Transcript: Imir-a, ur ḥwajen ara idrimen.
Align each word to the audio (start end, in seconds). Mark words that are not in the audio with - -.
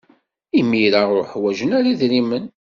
Imir-a, 0.59 1.01
ur 1.15 1.21
ḥwajen 1.31 1.71
ara 1.77 1.91
idrimen. 1.91 2.45